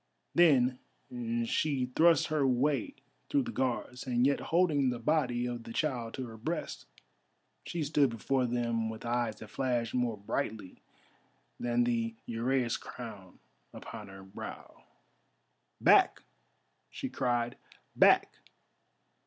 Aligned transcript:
Then 0.33 0.79
she 1.45 1.91
thrust 1.95 2.25
her 2.29 2.47
way 2.47 2.95
through 3.29 3.43
the 3.43 3.51
Guards, 3.51 4.07
and 4.07 4.25
yet 4.25 4.39
holding 4.49 4.89
the 4.89 4.97
body 4.97 5.45
of 5.45 5.61
the 5.63 5.71
child 5.73 6.15
to 6.15 6.25
her 6.25 6.37
breast, 6.37 6.87
she 7.67 7.83
stood 7.83 8.09
before 8.09 8.47
them 8.47 8.89
with 8.89 9.05
eyes 9.05 9.35
that 9.35 9.51
flashed 9.51 9.93
more 9.93 10.17
brightly 10.17 10.81
than 11.59 11.83
the 11.83 12.15
uraeus 12.27 12.77
crown 12.79 13.37
upon 13.73 14.07
her 14.07 14.23
brow. 14.23 14.85
"Back!" 15.79 16.23
she 16.89 17.07
cried, 17.07 17.55
"back! 17.95 18.37